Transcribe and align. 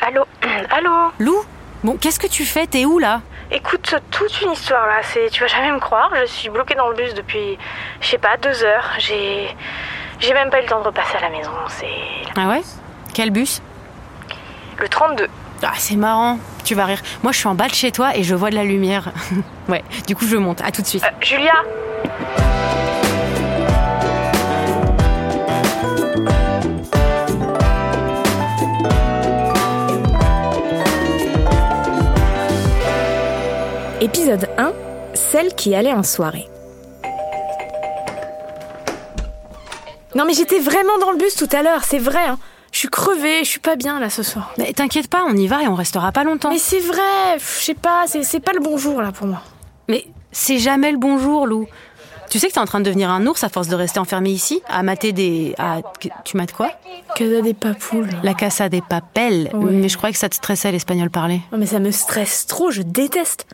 allô 0.00 0.24
Allô 0.70 1.12
Lou 1.18 1.44
Bon, 1.84 1.96
qu'est-ce 1.96 2.18
que 2.18 2.26
tu 2.26 2.44
fais? 2.44 2.66
T'es 2.66 2.84
où 2.84 2.98
là? 2.98 3.20
Écoute, 3.50 3.94
toute 4.10 4.42
une 4.42 4.52
histoire 4.52 4.86
là, 4.86 5.00
c'est, 5.02 5.30
tu 5.30 5.40
vas 5.40 5.46
jamais 5.46 5.70
me 5.70 5.78
croire, 5.78 6.10
je 6.20 6.26
suis 6.26 6.48
bloquée 6.48 6.74
dans 6.74 6.88
le 6.88 6.96
bus 6.96 7.14
depuis, 7.14 7.56
je 8.00 8.08
sais 8.08 8.18
pas, 8.18 8.36
deux 8.38 8.64
heures. 8.64 8.90
J'ai, 8.98 9.54
j'ai 10.18 10.32
même 10.34 10.50
pas 10.50 10.58
eu 10.58 10.62
le 10.62 10.68
temps 10.68 10.80
de 10.80 10.86
repasser 10.86 11.16
à 11.16 11.20
la 11.20 11.30
maison, 11.30 11.52
c'est 11.68 11.86
Ah 12.36 12.48
ouais? 12.48 12.62
Quel 13.14 13.30
bus? 13.30 13.62
Le 14.78 14.88
32. 14.88 15.28
Ah, 15.62 15.72
c'est 15.76 15.96
marrant. 15.96 16.38
Tu 16.64 16.74
vas 16.74 16.84
rire. 16.86 17.00
Moi, 17.22 17.32
je 17.32 17.38
suis 17.38 17.46
en 17.48 17.54
bas 17.54 17.68
de 17.68 17.74
chez 17.74 17.92
toi 17.92 18.16
et 18.16 18.22
je 18.24 18.34
vois 18.34 18.50
de 18.50 18.56
la 18.56 18.64
lumière. 18.64 19.12
ouais, 19.68 19.84
du 20.06 20.16
coup, 20.16 20.26
je 20.26 20.36
monte. 20.36 20.60
À 20.62 20.70
tout 20.72 20.82
de 20.82 20.86
suite. 20.86 21.04
Euh, 21.04 21.08
Julia 21.20 21.54
Épisode 34.06 34.48
1 34.56 34.72
Celle 35.14 35.52
qui 35.56 35.74
allait 35.74 35.92
en 35.92 36.04
soirée. 36.04 36.46
Non 40.14 40.24
mais 40.24 40.32
j'étais 40.32 40.60
vraiment 40.60 40.96
dans 41.00 41.10
le 41.10 41.18
bus 41.18 41.34
tout 41.34 41.48
à 41.50 41.60
l'heure, 41.64 41.82
c'est 41.82 41.98
vrai. 41.98 42.24
hein. 42.28 42.38
Je 42.70 42.78
suis 42.78 42.88
crevée, 42.88 43.40
je 43.40 43.48
suis 43.48 43.58
pas 43.58 43.74
bien 43.74 43.98
là 43.98 44.08
ce 44.08 44.22
soir. 44.22 44.52
Mais 44.58 44.72
t'inquiète 44.72 45.08
pas, 45.08 45.24
on 45.28 45.34
y 45.36 45.48
va 45.48 45.64
et 45.64 45.66
on 45.66 45.74
restera 45.74 46.12
pas 46.12 46.22
longtemps. 46.22 46.50
Mais 46.52 46.58
c'est 46.60 46.78
vrai, 46.78 47.36
je 47.38 47.64
sais 47.64 47.74
pas, 47.74 48.04
c'est 48.06 48.38
pas 48.38 48.52
le 48.52 48.60
bon 48.60 48.78
jour 48.78 49.02
là 49.02 49.10
pour 49.10 49.26
moi. 49.26 49.42
Mais 49.88 50.04
c'est 50.30 50.58
jamais 50.58 50.92
le 50.92 50.98
bonjour, 50.98 51.48
Lou. 51.48 51.66
Tu 52.30 52.38
sais 52.38 52.46
que 52.46 52.52
t'es 52.52 52.60
en 52.60 52.64
train 52.66 52.78
de 52.78 52.84
devenir 52.84 53.10
un 53.10 53.26
ours 53.26 53.42
à 53.42 53.48
force 53.48 53.66
de 53.66 53.74
rester 53.74 53.98
enfermé 53.98 54.30
ici 54.30 54.62
À 54.68 54.84
mater 54.84 55.10
des. 55.10 55.56
À... 55.58 55.78
Tu 56.24 56.36
mates 56.36 56.52
quoi? 56.52 56.70
Casa 57.16 57.40
des 57.42 57.54
papoules. 57.54 58.10
La 58.22 58.34
casa 58.34 58.68
des 58.68 58.82
papels. 58.82 59.50
Ouais. 59.52 59.72
Mais 59.72 59.88
je 59.88 59.96
croyais 59.96 60.12
que 60.12 60.18
ça 60.20 60.28
te 60.28 60.36
stressait 60.36 60.70
l'espagnol 60.70 61.10
parler. 61.10 61.40
Non 61.50 61.58
mais 61.58 61.66
ça 61.66 61.80
me 61.80 61.90
stresse 61.90 62.46
trop, 62.46 62.70
je 62.70 62.82
déteste. 62.82 63.48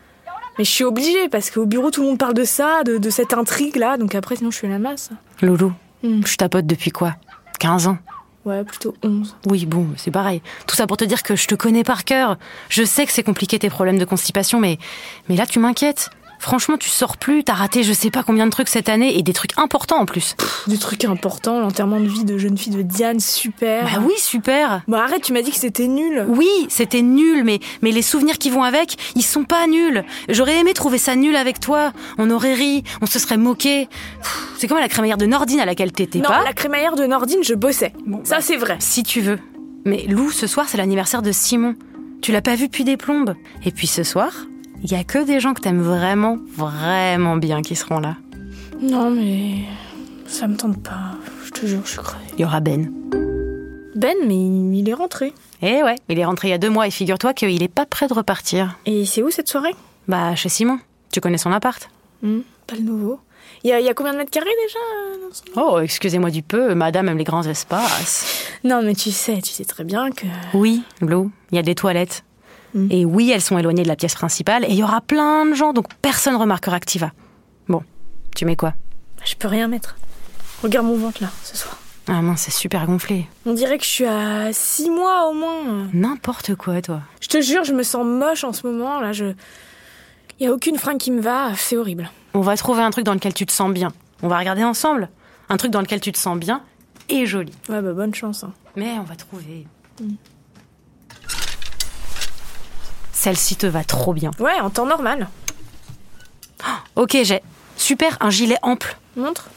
Mais 0.57 0.63
je 0.65 0.69
suis 0.69 0.83
obligée 0.83 1.29
parce 1.29 1.49
qu'au 1.49 1.65
bureau 1.65 1.89
tout 1.91 2.01
le 2.01 2.07
monde 2.09 2.17
parle 2.19 2.33
de 2.33 2.43
ça, 2.43 2.83
de, 2.83 2.97
de 2.97 3.09
cette 3.09 3.33
intrigue 3.33 3.75
là, 3.75 3.97
donc 3.97 4.13
après 4.15 4.35
sinon 4.35 4.51
je 4.51 4.57
suis 4.57 4.67
à 4.67 4.69
la 4.71 4.79
masse. 4.79 5.09
Loulou, 5.41 5.73
Hmm. 6.03 6.21
je 6.25 6.35
tapote 6.35 6.65
depuis 6.65 6.91
quoi? 6.91 7.15
15 7.59 7.87
ans? 7.87 7.97
Ouais, 8.43 8.63
plutôt 8.65 8.93
11. 9.03 9.37
Oui, 9.45 9.65
bon, 9.65 9.87
c'est 9.95 10.11
pareil. 10.11 10.41
Tout 10.67 10.75
ça 10.75 10.85
pour 10.85 10.97
te 10.97 11.05
dire 11.05 11.23
que 11.23 11.33
je 11.37 11.47
te 11.47 11.55
connais 11.55 11.85
par 11.85 12.03
cœur. 12.03 12.37
Je 12.67 12.83
sais 12.83 13.05
que 13.05 13.13
c'est 13.13 13.23
compliqué 13.23 13.57
tes 13.57 13.69
problèmes 13.69 13.97
de 13.97 14.03
constipation, 14.03 14.59
mais, 14.59 14.79
mais 15.29 15.37
là, 15.37 15.45
tu 15.45 15.59
m'inquiètes. 15.59 16.09
Franchement, 16.43 16.75
tu 16.77 16.89
sors 16.89 17.15
plus, 17.15 17.45
t'as 17.45 17.53
raté 17.53 17.83
je 17.83 17.93
sais 17.93 18.11
pas 18.11 18.21
combien 18.21 18.45
de 18.45 18.51
trucs 18.51 18.67
cette 18.67 18.89
année 18.89 19.17
et 19.17 19.23
des 19.23 19.31
trucs 19.31 19.57
importants 19.57 20.01
en 20.01 20.05
plus. 20.05 20.35
Des 20.67 20.77
trucs 20.77 21.05
importants, 21.05 21.61
l'enterrement 21.61 22.01
de 22.01 22.05
vie 22.05 22.25
de 22.25 22.37
jeune 22.37 22.57
fille 22.57 22.73
de 22.73 22.81
Diane, 22.81 23.21
super. 23.21 23.85
Bah 23.85 24.03
oui, 24.05 24.11
super. 24.17 24.81
Bon 24.89 24.97
arrête, 24.97 25.21
tu 25.21 25.31
m'as 25.31 25.41
dit 25.41 25.51
que 25.51 25.57
c'était 25.57 25.87
nul. 25.87 26.25
Oui, 26.27 26.49
c'était 26.67 27.01
nul, 27.01 27.45
mais, 27.45 27.61
mais 27.81 27.91
les 27.91 28.01
souvenirs 28.01 28.39
qui 28.39 28.49
vont 28.49 28.63
avec, 28.63 28.97
ils 29.15 29.21
sont 29.21 29.45
pas 29.45 29.67
nuls. 29.67 30.03
J'aurais 30.27 30.59
aimé 30.59 30.73
trouver 30.73 30.97
ça 30.97 31.15
nul 31.15 31.37
avec 31.37 31.61
toi. 31.61 31.93
On 32.17 32.29
aurait 32.29 32.55
ri, 32.55 32.83
on 33.01 33.05
se 33.05 33.19
serait 33.19 33.37
moqué. 33.37 33.87
Pff, 34.21 34.55
C'est 34.57 34.67
comme 34.67 34.79
à 34.79 34.81
la 34.81 34.89
crémaillère 34.89 35.17
de 35.17 35.25
Nordine 35.25 35.61
à 35.61 35.65
laquelle 35.65 35.93
t'étais 35.93 36.19
Non, 36.19 36.27
pas. 36.27 36.43
la 36.43 36.51
crémaillère 36.51 36.97
de 36.97 37.05
Nordine, 37.05 37.41
je 37.41 37.53
bossais. 37.53 37.93
ça 38.25 38.35
bah. 38.35 38.41
c'est 38.41 38.57
vrai. 38.57 38.75
Si 38.79 39.03
tu 39.03 39.21
veux. 39.21 39.39
Mais 39.85 40.07
Lou, 40.09 40.29
ce 40.29 40.47
soir, 40.47 40.67
c'est 40.67 40.77
l'anniversaire 40.77 41.21
de 41.21 41.31
Simon. 41.31 41.75
Tu 42.21 42.33
l'as 42.33 42.41
pas 42.41 42.55
vu 42.55 42.67
depuis 42.67 42.83
des 42.83 42.97
plombes. 42.97 43.33
Et 43.65 43.71
puis 43.71 43.87
ce 43.87 44.03
soir, 44.03 44.33
il 44.83 44.91
y 44.91 44.95
a 44.95 45.03
que 45.03 45.23
des 45.23 45.39
gens 45.39 45.53
que 45.53 45.61
t'aimes 45.61 45.81
vraiment, 45.81 46.37
vraiment 46.55 47.37
bien 47.37 47.61
qui 47.61 47.75
seront 47.75 47.99
là. 47.99 48.15
Non 48.81 49.09
mais 49.09 49.59
ça 50.27 50.47
me 50.47 50.55
tente 50.57 50.81
pas. 50.83 51.11
Je 51.45 51.51
te 51.51 51.65
jure, 51.65 51.81
je 51.85 51.91
suis 51.91 51.99
crevée. 51.99 52.23
Il 52.37 52.41
y 52.41 52.45
aura 52.45 52.59
Ben. 52.59 52.91
Ben, 53.95 54.15
mais 54.27 54.35
il 54.79 54.89
est 54.89 54.93
rentré. 54.93 55.33
Eh 55.61 55.83
ouais, 55.83 55.95
il 56.09 56.19
est 56.19 56.25
rentré 56.25 56.49
il 56.49 56.51
y 56.51 56.53
a 56.53 56.57
deux 56.57 56.69
mois 56.69 56.87
et 56.87 56.91
figure-toi 56.91 57.33
qu'il 57.33 57.61
est 57.63 57.67
pas 57.67 57.85
prêt 57.85 58.07
de 58.07 58.13
repartir. 58.13 58.77
Et 58.85 59.05
c'est 59.05 59.21
où 59.23 59.29
cette 59.29 59.47
soirée? 59.47 59.75
Bah, 60.07 60.35
chez 60.35 60.49
Simon. 60.49 60.79
Tu 61.11 61.21
connais 61.21 61.37
son 61.37 61.51
appart 61.51 61.89
Hmm, 62.21 62.39
Pas 62.67 62.75
le 62.75 62.81
nouveau. 62.81 63.19
Il 63.63 63.67
y, 63.69 63.83
y 63.83 63.89
a 63.89 63.93
combien 63.93 64.13
de 64.13 64.17
mètres 64.17 64.31
carrés 64.31 64.49
déjà 64.65 64.79
euh, 64.79 65.27
dans 65.29 65.33
son- 65.33 65.75
Oh, 65.75 65.79
excusez-moi 65.79 66.31
du 66.31 66.41
peu, 66.41 66.73
madame 66.73 67.07
aime 67.09 67.17
les 67.17 67.23
grands 67.23 67.43
espaces. 67.43 68.47
Non 68.63 68.81
mais 68.81 68.95
tu 68.95 69.11
sais, 69.11 69.39
tu 69.41 69.51
sais 69.51 69.63
très 69.65 69.83
bien 69.83 70.09
que. 70.11 70.25
Oui, 70.53 70.83
Lou, 71.01 71.31
il 71.51 71.55
y 71.55 71.59
a 71.59 71.61
des 71.61 71.75
toilettes. 71.75 72.23
Mm. 72.73 72.87
Et 72.91 73.05
oui, 73.05 73.31
elles 73.31 73.41
sont 73.41 73.57
éloignées 73.57 73.83
de 73.83 73.87
la 73.87 73.95
pièce 73.95 74.15
principale 74.15 74.63
et 74.65 74.69
il 74.69 74.75
y 74.75 74.83
aura 74.83 75.01
plein 75.01 75.45
de 75.45 75.53
gens, 75.53 75.73
donc 75.73 75.87
personne 76.01 76.35
remarquera 76.35 76.79
vas. 76.99 77.11
Bon, 77.67 77.83
tu 78.35 78.45
mets 78.45 78.55
quoi? 78.55 78.73
Je 79.25 79.35
peux 79.35 79.47
rien 79.47 79.67
mettre. 79.67 79.95
Regarde 80.61 80.85
mon 80.87 80.97
ventre 80.97 81.21
là, 81.21 81.29
ce 81.43 81.55
soir. 81.57 81.77
Ah 82.07 82.21
mince, 82.21 82.41
c'est 82.41 82.51
super 82.51 82.85
gonflé. 82.85 83.27
On 83.45 83.53
dirait 83.53 83.77
que 83.77 83.85
je 83.85 83.89
suis 83.89 84.05
à 84.05 84.51
6 84.51 84.89
mois 84.89 85.29
au 85.29 85.33
moins. 85.33 85.87
N'importe 85.93 86.55
quoi, 86.55 86.81
toi. 86.81 87.01
Je 87.21 87.27
te 87.29 87.39
jure, 87.41 87.63
je 87.63 87.73
me 87.73 87.83
sens 87.83 88.05
moche 88.05 88.43
en 88.43 88.51
ce 88.51 88.67
moment 88.67 88.99
là. 88.99 89.13
Je. 89.13 89.33
Il 90.39 90.45
y 90.45 90.47
a 90.47 90.51
aucune 90.51 90.77
fringue 90.77 90.97
qui 90.97 91.11
me 91.11 91.21
va, 91.21 91.55
c'est 91.55 91.77
horrible. 91.77 92.09
On 92.33 92.41
va 92.41 92.57
trouver 92.57 92.81
un 92.81 92.89
truc 92.91 93.05
dans 93.05 93.13
lequel 93.13 93.33
tu 93.33 93.45
te 93.45 93.51
sens 93.51 93.71
bien. 93.71 93.93
On 94.21 94.27
va 94.27 94.37
regarder 94.37 94.63
ensemble. 94.63 95.09
Un 95.49 95.57
truc 95.57 95.71
dans 95.71 95.81
lequel 95.81 96.01
tu 96.01 96.11
te 96.11 96.17
sens 96.17 96.37
bien 96.37 96.61
et 97.09 97.25
joli. 97.25 97.53
Ouais, 97.69 97.81
bah 97.81 97.93
bonne 97.93 98.13
chance. 98.15 98.43
hein. 98.43 98.51
Mais 98.75 98.91
on 98.99 99.03
va 99.03 99.15
trouver. 99.15 99.67
Celle-ci 103.23 103.55
te 103.55 103.65
va 103.65 103.85
trop 103.85 104.11
bien. 104.13 104.31
Ouais, 104.39 104.59
en 104.59 104.69
temps 104.69 104.85
normal. 104.85 105.29
Ok, 106.97 107.15
j'ai. 107.23 107.41
Super, 107.77 108.17
un 108.19 108.29
gilet 108.29 108.57
ample. 108.63 108.97
Montre. 109.15 109.47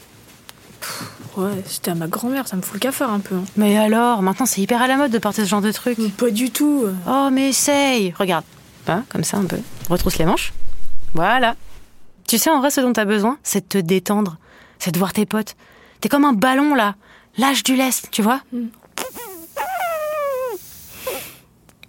Pff, 0.79 1.03
Ouais, 1.35 1.51
c'était 1.65 1.91
à 1.91 1.95
ma 1.95 2.07
grand-mère, 2.07 2.47
ça 2.47 2.55
me 2.55 2.61
fout 2.61 2.75
le 2.75 2.79
cafard 2.79 3.11
un 3.11 3.19
peu. 3.19 3.35
hein. 3.35 3.43
Mais 3.57 3.77
alors, 3.77 4.21
maintenant 4.21 4.45
c'est 4.45 4.61
hyper 4.61 4.81
à 4.81 4.87
la 4.87 4.95
mode 4.95 5.11
de 5.11 5.17
porter 5.17 5.43
ce 5.43 5.49
genre 5.49 5.59
de 5.61 5.73
truc. 5.73 5.97
Mais 5.97 6.07
Pas 6.07 6.29
du 6.31 6.49
tout. 6.49 6.83
euh. 6.85 6.93
Oh, 7.09 7.27
mais 7.29 7.49
essaye 7.49 8.13
Regarde. 8.17 8.45
Hein, 8.87 9.03
comme 9.09 9.25
ça 9.25 9.35
un 9.35 9.43
peu. 9.43 9.59
Retrousse 9.89 10.17
les 10.17 10.23
manches. 10.25 10.53
Voilà. 11.13 11.57
Tu 12.25 12.37
sais, 12.37 12.49
en 12.49 12.59
vrai, 12.61 12.71
ce 12.71 12.79
dont 12.79 12.93
t'as 12.93 13.03
besoin, 13.03 13.37
c'est 13.43 13.59
de 13.61 13.67
te 13.67 13.85
détendre. 13.85 14.37
C'est 14.79 14.91
de 14.93 14.97
voir 14.97 15.11
tes 15.11 15.25
potes. 15.25 15.57
T'es 15.99 16.07
comme 16.07 16.23
un 16.23 16.31
ballon, 16.33 16.73
là. 16.73 16.95
Lâche 17.37 17.63
du 17.63 17.75
lest, 17.75 18.07
tu 18.11 18.21
vois 18.21 18.39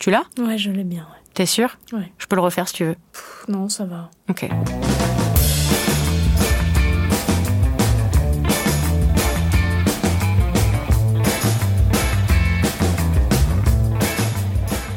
Tu 0.00 0.10
l'as? 0.10 0.24
Ouais, 0.40 0.58
je 0.58 0.70
l'ai 0.72 0.82
bien, 0.84 1.02
ouais. 1.02 1.17
T'es 1.38 1.46
sûr 1.46 1.78
Ouais. 1.92 2.10
Je 2.18 2.26
peux 2.26 2.34
le 2.34 2.42
refaire 2.42 2.66
si 2.66 2.74
tu 2.74 2.84
veux. 2.84 2.96
Pff, 3.12 3.44
Non, 3.46 3.68
ça 3.68 3.84
va. 3.84 4.10
Ok. 4.28 4.48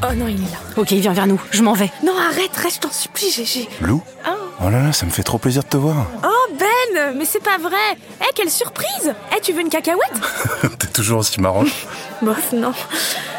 Oh 0.04 0.14
non, 0.16 0.28
il 0.28 0.36
est 0.36 0.52
là. 0.52 0.58
Ok, 0.78 0.92
viens 0.94 1.14
vers 1.14 1.28
nous. 1.28 1.40
Je 1.52 1.62
m'en 1.62 1.74
vais. 1.74 1.92
Non, 2.04 2.14
arrête, 2.18 2.56
reste, 2.56 2.78
je 2.78 2.80
t'en 2.88 2.92
supplie, 2.92 3.30
j'ai... 3.32 3.46
j'ai- 3.46 3.70
Lou 3.82 4.02
Ah. 4.26 4.36
Oh 4.64 4.70
là 4.70 4.82
là, 4.82 4.94
ça 4.94 5.06
me 5.06 5.12
fait 5.12 5.24
trop 5.24 5.38
plaisir 5.38 5.64
de 5.64 5.68
te 5.70 5.78
voir. 5.78 6.08
Oh, 6.24 6.54
Ben 6.60 7.14
Mais 7.16 7.26
c'est 7.26 7.44
pas 7.44 7.58
vrai 7.60 7.78
Eh, 8.22 8.34
quelle 8.36 8.50
surprise 8.50 9.14
Eh, 9.36 9.42
tu 9.42 9.54
veux 9.54 9.62
une 9.62 9.70
cacahuète 9.70 10.12
T'es 10.80 10.88
toujours 10.88 11.20
aussi 11.20 11.40
marrant. 11.40 11.64
Bof, 12.22 12.52
non. 12.54 12.74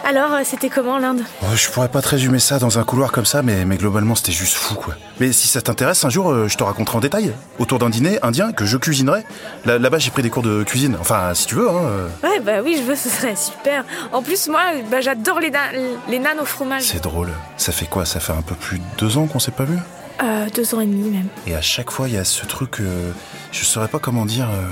Alors, 0.04 0.32
euh, 0.32 0.40
c'était 0.44 0.68
comment 0.68 0.98
l'Inde? 0.98 1.22
Oh, 1.42 1.46
je 1.54 1.68
pourrais 1.70 1.88
pas 1.88 2.02
te 2.02 2.08
résumer 2.08 2.40
ça 2.40 2.58
dans 2.58 2.78
un 2.78 2.82
couloir 2.84 3.12
comme 3.12 3.24
ça, 3.24 3.40
mais, 3.42 3.64
mais 3.64 3.76
globalement 3.76 4.14
c'était 4.16 4.32
juste 4.32 4.54
fou 4.54 4.74
quoi. 4.74 4.94
Mais 5.20 5.30
si 5.32 5.46
ça 5.46 5.62
t'intéresse, 5.62 6.04
un 6.04 6.10
jour 6.10 6.30
euh, 6.32 6.48
je 6.48 6.56
te 6.56 6.64
raconterai 6.64 6.96
en 6.98 7.00
détail. 7.00 7.32
Autour 7.60 7.78
d'un 7.78 7.88
dîner 7.88 8.18
indien 8.22 8.52
que 8.52 8.64
je 8.64 8.76
cuisinerai. 8.76 9.22
Là- 9.64 9.78
Là-bas 9.78 9.98
j'ai 9.98 10.10
pris 10.10 10.22
des 10.22 10.30
cours 10.30 10.42
de 10.42 10.64
cuisine. 10.64 10.96
Enfin, 11.00 11.32
si 11.34 11.46
tu 11.46 11.54
veux, 11.54 11.68
hein. 11.70 11.74
euh, 11.84 12.08
Ouais, 12.24 12.40
bah 12.40 12.62
oui, 12.64 12.76
je 12.78 12.82
veux, 12.82 12.96
ce 12.96 13.08
serait 13.08 13.36
super. 13.36 13.84
En 14.12 14.22
plus, 14.22 14.48
moi, 14.48 14.60
bah, 14.90 15.00
j'adore 15.00 15.38
les, 15.38 15.50
na- 15.50 15.70
les 16.08 16.18
nanes 16.18 16.40
au 16.40 16.44
fromage. 16.44 16.82
C'est 16.82 17.02
drôle. 17.02 17.30
Ça 17.56 17.70
fait 17.70 17.86
quoi? 17.86 18.04
Ça 18.04 18.18
fait 18.18 18.32
un 18.32 18.42
peu 18.42 18.56
plus 18.56 18.78
de 18.78 18.84
deux 18.98 19.16
ans 19.18 19.26
qu'on 19.28 19.38
s'est 19.38 19.52
pas 19.52 19.64
vu? 19.64 19.78
Euh, 20.22 20.46
deux 20.54 20.74
ans 20.74 20.80
et 20.80 20.86
demi 20.86 21.08
même. 21.10 21.28
Et 21.46 21.54
à 21.54 21.62
chaque 21.62 21.90
fois 21.92 22.08
il 22.08 22.14
y 22.14 22.18
a 22.18 22.24
ce 22.24 22.44
truc, 22.44 22.80
euh, 22.80 23.12
je 23.52 23.64
saurais 23.64 23.88
pas 23.88 23.98
comment 24.00 24.26
dire. 24.26 24.48
euh, 24.50 24.66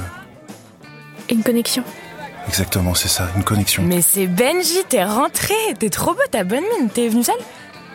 Une 1.30 1.42
connexion. 1.44 1.84
Exactement, 2.50 2.94
c'est 2.94 3.06
ça, 3.06 3.28
une 3.36 3.44
connexion. 3.44 3.84
Mais 3.86 4.02
c'est 4.02 4.26
Benji, 4.26 4.80
t'es 4.88 5.04
rentré, 5.04 5.54
t'es 5.78 5.88
trop 5.88 6.14
beau, 6.14 6.20
t'as 6.32 6.42
bonne 6.42 6.64
mine, 6.78 6.90
t'es 6.90 7.06
venu 7.08 7.22
seul 7.22 7.36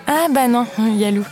Ah 0.07 0.27
bah 0.31 0.47
non, 0.47 0.65
il 0.79 0.95
y 0.95 1.03
a 1.03 1.11
Lou. 1.11 1.25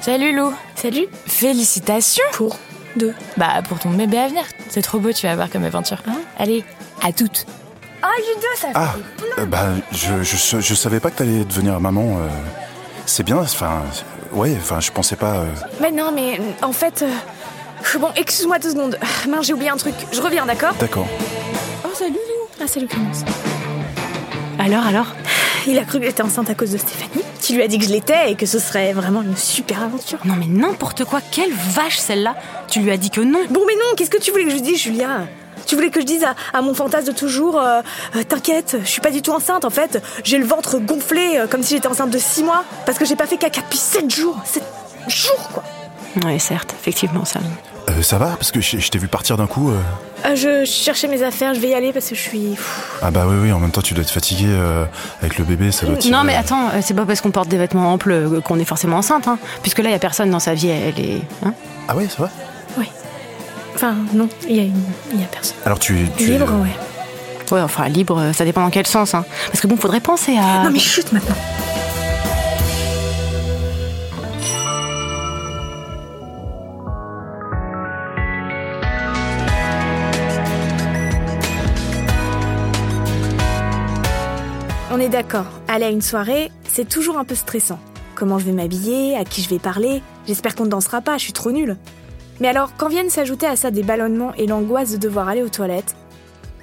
Salut 0.00 0.34
Lou, 0.34 0.52
Salut 0.74 1.06
félicitations 1.24 2.24
Pour 2.32 2.56
deux. 2.96 3.14
Bah 3.36 3.62
pour 3.68 3.78
ton 3.78 3.90
bébé 3.90 4.18
à 4.18 4.26
venir, 4.26 4.42
c'est 4.70 4.82
trop 4.82 4.98
beau, 4.98 5.12
tu 5.12 5.24
vas 5.28 5.36
voir 5.36 5.50
comme 5.50 5.62
aventure. 5.64 5.98
Allez, 6.36 6.64
à 7.00 7.12
toutes 7.12 7.46
Ah, 8.02 8.08
Judo, 8.18 8.46
ça 8.56 8.68
Ah, 8.74 8.94
euh, 9.38 9.46
bah 9.46 9.66
je, 9.92 10.24
je, 10.24 10.58
je 10.60 10.74
savais 10.74 10.98
pas 10.98 11.10
que 11.12 11.18
t'allais 11.18 11.44
devenir 11.44 11.78
maman. 11.80 12.18
euh, 12.18 12.28
c'est 13.06 13.22
bien, 13.22 13.36
enfin, 13.36 13.82
ouais, 14.32 14.56
enfin 14.60 14.80
je 14.80 14.90
pensais 14.90 15.16
pas. 15.16 15.34
euh, 15.36 15.46
Mais 15.80 15.92
non, 15.92 16.10
mais 16.12 16.40
en 16.60 16.72
fait... 16.72 17.02
euh, 17.02 17.98
Bon, 18.00 18.08
excuse-moi 18.16 18.58
deux 18.58 18.70
secondes. 18.70 18.98
Ah, 19.00 19.28
Mince, 19.28 19.46
j'ai 19.46 19.52
oublié 19.52 19.70
un 19.70 19.76
truc. 19.76 19.94
Je 20.10 20.20
reviens, 20.20 20.44
d'accord? 20.46 20.72
D'accord. 20.80 21.06
Oh, 21.84 21.90
salut 21.94 22.16
Ah, 22.64 22.66
salut 22.66 22.86
Clémence. 22.86 23.24
Alors, 24.58 24.86
alors 24.86 25.06
Il 25.66 25.78
a 25.78 25.84
cru 25.84 26.00
que 26.00 26.06
j'étais 26.06 26.22
enceinte 26.22 26.48
à 26.48 26.54
cause 26.54 26.70
de 26.70 26.78
Stéphanie. 26.78 27.22
Tu 27.42 27.52
lui 27.52 27.62
as 27.62 27.68
dit 27.68 27.78
que 27.78 27.84
je 27.84 27.90
l'étais 27.90 28.30
et 28.30 28.36
que 28.36 28.46
ce 28.46 28.58
serait 28.58 28.94
vraiment 28.94 29.20
une 29.20 29.36
super 29.36 29.82
aventure. 29.82 30.18
Non, 30.24 30.34
mais 30.38 30.46
n'importe 30.46 31.04
quoi. 31.04 31.20
Quelle 31.30 31.52
vache 31.52 31.98
celle-là 31.98 32.36
Tu 32.68 32.80
lui 32.80 32.90
as 32.90 32.96
dit 32.96 33.10
que 33.10 33.20
non. 33.20 33.40
Bon, 33.50 33.60
mais 33.66 33.74
non, 33.74 33.94
qu'est-ce 33.98 34.08
que 34.08 34.16
tu 34.16 34.30
voulais 34.30 34.44
que 34.44 34.50
je 34.50 34.60
dise, 34.60 34.78
Julia? 34.78 35.26
Tu 35.66 35.74
voulais 35.74 35.90
que 35.90 36.00
je 36.00 36.06
dise 36.06 36.24
à, 36.24 36.34
à 36.54 36.62
mon 36.62 36.72
fantasme 36.72 37.08
de 37.08 37.12
toujours 37.12 37.60
euh, 37.60 37.82
euh, 38.16 38.22
T'inquiète, 38.22 38.78
je 38.82 38.88
suis 38.88 39.02
pas 39.02 39.10
du 39.10 39.20
tout 39.20 39.32
enceinte 39.32 39.66
en 39.66 39.70
fait. 39.70 40.02
J'ai 40.24 40.38
le 40.38 40.46
ventre 40.46 40.78
gonflé 40.78 41.36
euh, 41.36 41.46
comme 41.46 41.62
si 41.62 41.74
j'étais 41.74 41.88
enceinte 41.88 42.10
de 42.10 42.18
6 42.18 42.44
mois 42.44 42.64
parce 42.86 42.96
que 42.98 43.04
j'ai 43.04 43.16
pas 43.16 43.26
fait 43.26 43.36
caca 43.36 43.60
depuis 43.60 43.78
7 43.78 44.10
jours. 44.10 44.40
7 44.44 44.62
jours 45.08 45.50
quoi. 45.52 45.64
Oui, 46.24 46.40
certes, 46.40 46.74
effectivement, 46.80 47.26
ça. 47.26 47.40
Euh, 47.90 48.02
ça 48.02 48.18
va 48.18 48.28
Parce 48.36 48.50
que 48.50 48.60
je, 48.60 48.78
je 48.78 48.88
t'ai 48.90 48.98
vu 48.98 49.08
partir 49.08 49.36
d'un 49.36 49.46
coup. 49.46 49.70
euh. 49.70 49.78
Euh, 50.26 50.34
je 50.36 50.64
cherchais 50.64 51.06
mes 51.06 51.22
affaires, 51.22 51.52
je 51.54 51.60
vais 51.60 51.68
y 51.68 51.74
aller 51.74 51.92
parce 51.92 52.08
que 52.08 52.14
je 52.14 52.20
suis. 52.20 52.56
Ah 53.02 53.10
bah 53.10 53.24
oui, 53.28 53.36
oui, 53.42 53.52
en 53.52 53.58
même 53.60 53.70
temps, 53.72 53.82
tu 53.82 53.92
dois 53.92 54.02
être 54.02 54.10
fatigué 54.10 54.46
euh, 54.48 54.86
avec 55.20 55.36
le 55.38 55.44
bébé, 55.44 55.70
ça 55.70 55.84
doit 55.86 55.96
tirer. 55.96 56.16
Non, 56.16 56.24
mais 56.24 56.34
attends, 56.34 56.68
euh, 56.68 56.80
c'est 56.82 56.94
pas 56.94 57.04
parce 57.04 57.20
qu'on 57.20 57.30
porte 57.30 57.48
des 57.48 57.58
vêtements 57.58 57.92
amples 57.92 58.40
qu'on 58.42 58.58
est 58.58 58.64
forcément 58.64 58.96
enceinte, 58.96 59.28
hein. 59.28 59.38
Puisque 59.60 59.80
là, 59.80 59.90
il 59.90 59.92
y 59.92 59.96
a 59.96 59.98
personne 59.98 60.30
dans 60.30 60.40
sa 60.40 60.54
vie, 60.54 60.68
elle 60.68 60.98
est. 60.98 61.20
Hein 61.44 61.52
Ah 61.88 61.94
ouais, 61.96 62.08
ça 62.08 62.22
va 62.24 62.30
Enfin, 63.76 63.96
non, 64.14 64.28
il 64.48 64.54
y, 64.54 64.60
a 64.60 64.62
une- 64.62 64.82
il 65.12 65.20
y 65.20 65.24
a 65.24 65.26
personne. 65.26 65.56
Alors 65.66 65.80
tu, 65.80 66.00
es- 66.00 66.06
tu 66.16 66.22
es- 66.30 66.38
Libre, 66.38 66.52
ouais. 66.62 66.70
ouais, 67.56 67.60
enfin, 67.60 67.88
libre, 67.88 68.30
ça 68.32 68.44
dépend 68.44 68.60
dans 68.62 68.70
quel 68.70 68.86
sens, 68.86 69.14
hein. 69.14 69.24
Parce 69.48 69.60
que 69.60 69.66
bon, 69.66 69.76
faudrait 69.76 69.98
penser 69.98 70.36
à. 70.38 70.62
Non 70.62 70.70
mais 70.70 70.78
chute 70.78 71.12
maintenant. 71.12 71.34
On 84.94 85.00
est 85.00 85.08
d'accord, 85.08 85.46
aller 85.66 85.86
à 85.86 85.90
une 85.90 86.00
soirée, 86.00 86.52
c'est 86.68 86.88
toujours 86.88 87.18
un 87.18 87.24
peu 87.24 87.34
stressant. 87.34 87.80
Comment 88.14 88.38
je 88.38 88.44
vais 88.44 88.52
m'habiller, 88.52 89.16
à 89.16 89.24
qui 89.24 89.42
je 89.42 89.48
vais 89.48 89.58
parler, 89.58 90.02
j'espère 90.24 90.54
qu'on 90.54 90.66
ne 90.66 90.70
dansera 90.70 91.00
pas, 91.00 91.18
je 91.18 91.24
suis 91.24 91.32
trop 91.32 91.50
nulle. 91.50 91.76
Mais 92.38 92.46
alors, 92.46 92.70
quand 92.76 92.86
viennent 92.86 93.10
s'ajouter 93.10 93.46
à 93.46 93.56
ça 93.56 93.72
des 93.72 93.82
ballonnements 93.82 94.32
et 94.34 94.46
l'angoisse 94.46 94.92
de 94.92 94.96
devoir 94.98 95.28
aller 95.28 95.42
aux 95.42 95.48
toilettes, 95.48 95.96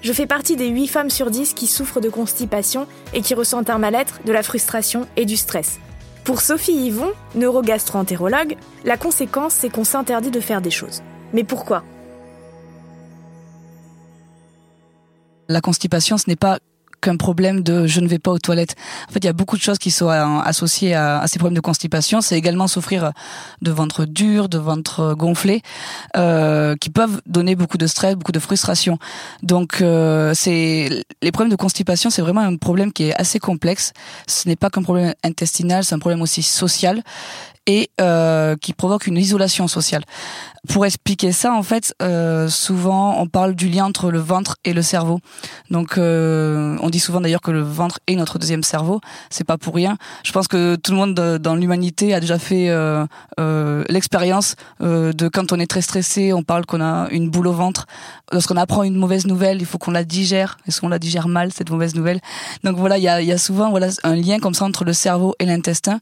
je 0.01 0.13
fais 0.13 0.28
partie 0.28 0.56
des 0.56 0.69
8 0.69 0.88
femmes 0.88 1.10
sur 1.10 1.30
10 1.30 1.54
qui 1.54 1.68
souffrent 1.68 2.00
de 2.00 2.07
constipation 2.07 2.88
et 3.13 3.19
qui 3.19 3.33
ressentent 3.33 3.69
un 3.69 3.80
mal-être, 3.80 4.22
de 4.24 4.31
la 4.31 4.44
frustration 4.44 5.10
et 5.18 5.25
du 5.25 5.36
stress. 5.36 5.81
Pour 6.24 6.39
Sophie 6.39 6.86
Yvon, 6.86 7.12
neurogastro-entérologue, 7.36 8.56
la 8.86 8.95
conséquence 8.95 9.56
c'est 9.56 9.69
qu'on 9.69 9.84
s'interdit 9.84 10.31
de 10.31 10.39
faire 10.39 10.62
des 10.62 10.72
choses. 10.72 11.04
Mais 11.34 11.44
pourquoi? 11.44 11.84
La 15.50 15.60
constipation, 15.60 16.18
ce 16.18 16.30
n'est 16.30 16.38
pas 16.38 16.60
qu'un 17.01 17.18
problème 17.18 17.62
de 17.62 17.88
je 17.88 18.00
ne 18.00 18.07
vais 18.07 18.19
pas 18.19 18.31
aux 18.31 18.39
toilettes. 18.39 18.75
En 19.09 19.12
fait, 19.12 19.19
il 19.19 19.25
y 19.25 19.30
a 19.30 19.33
beaucoup 19.33 19.57
de 19.57 19.62
choses 19.62 19.80
qui 19.80 19.92
sont 19.92 20.09
euh, 20.09 20.39
associées 20.39 20.94
à, 20.94 21.24
ces 21.27 21.39
problèmes 21.39 21.56
de 21.56 21.62
constipation. 21.62 22.21
C'est 22.21 22.38
également 22.38 22.68
souffrir 22.68 23.12
de 23.62 23.71
ventre 23.71 24.06
dur, 24.06 24.48
de 24.50 24.57
ventre 24.57 25.15
gonflé, 25.15 25.62
euh, 26.15 26.75
qui 26.75 26.89
peuvent 26.89 27.21
donner 27.25 27.56
beaucoup 27.56 27.77
de 27.77 27.88
stress, 27.88 28.15
beaucoup 28.15 28.31
de 28.31 28.39
frustration. 28.39 28.98
Donc, 29.44 29.81
euh, 29.81 30.33
c'est 30.36 31.03
les 31.21 31.31
problèmes 31.31 31.51
de 31.51 31.56
constipation, 31.56 32.09
c'est 32.09 32.21
vraiment 32.21 32.42
un 32.42 32.56
problème 32.56 32.94
qui 32.94 33.09
est 33.09 33.15
assez 33.19 33.39
complexe. 33.39 33.94
Ce 34.27 34.48
n'est 34.48 34.56
pas 34.56 34.69
qu'un 34.69 34.83
problème 34.83 35.13
intestinal, 35.24 35.83
c'est 35.83 35.95
un 35.95 36.00
problème 36.00 36.21
aussi 36.21 36.44
social 36.44 37.03
et 37.68 37.90
euh, 38.00 38.56
qui 38.62 38.74
provoque 38.74 39.08
une 39.08 39.18
isolation 39.18 39.68
sociale. 39.68 40.04
Pour 40.69 40.86
expliquer 40.86 41.31
ça, 41.31 41.54
en 41.54 41.63
fait, 41.63 41.96
euh, 42.04 42.48
souvent 42.48 43.16
on 43.19 43.28
parle 43.28 43.56
du 43.56 43.68
lien 43.68 43.86
entre 43.86 44.12
le 44.12 44.19
ventre 44.19 44.58
et 44.63 44.74
le 44.74 44.84
cerveau. 44.84 45.19
Donc, 45.72 45.98
euh, 45.98 46.78
on 46.81 46.90
dit 46.92 47.00
souvent 47.00 47.19
d'ailleurs 47.19 47.42
que 47.42 47.50
le 47.50 47.62
ventre 47.62 48.00
est 48.06 48.16
notre 48.16 48.38
deuxième 48.38 48.62
cerveau. 48.62 49.02
C'est 49.31 49.44
pas 49.44 49.58
pour 49.58 49.74
rien. 49.74 49.98
Je 50.24 50.31
pense 50.31 50.48
que 50.48 50.75
tout 50.75 50.92
le 50.92 50.98
monde 50.98 51.16
de- 51.16 51.38
dans 51.40 51.56
l'humanité 51.56 52.13
a 52.13 52.19
déjà 52.19 52.38
fait 52.38 52.69
euh, 52.69 53.06
euh, 53.40 53.84
l'expérience 53.90 54.56
euh, 54.81 55.13
de 55.13 55.28
quand 55.28 55.52
on 55.52 55.60
est 55.60 55.66
très 55.66 55.81
stressé, 55.81 56.31
on 56.31 56.44
parle 56.44 56.66
qu'on 56.68 56.81
a 56.81 57.10
une 57.10 57.30
boule 57.31 57.48
au 57.48 57.54
ventre. 57.54 57.88
Lorsqu'on 58.31 58.58
apprend 58.58 58.84
une 58.84 58.96
mauvaise 58.96 59.25
nouvelle, 59.25 59.62
il 59.62 59.66
faut 59.66 59.80
qu'on 59.80 59.92
la 59.92 60.04
digère. 60.04 60.58
Est-ce 60.68 60.80
qu'on 60.80 60.90
la 60.90 61.00
digère 61.00 61.28
mal 61.28 61.52
cette 61.52 61.72
mauvaise 61.72 61.96
nouvelle? 61.96 62.19
Donc 62.63 62.78
voilà, 62.78 62.98
il 63.00 63.04
y 63.04 63.08
a, 63.10 63.22
y 63.22 63.31
a 63.31 63.38
souvent 63.40 63.72
voilà 63.72 63.88
un 64.04 64.16
lien 64.16 64.40
comme 64.40 64.54
ça 64.54 64.66
entre 64.66 64.84
le 64.84 64.94
cerveau 64.94 65.34
et 65.40 65.46
l'intestin 65.46 66.00